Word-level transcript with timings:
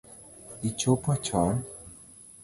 Ichopo 0.69 1.11
choon? 1.25 1.57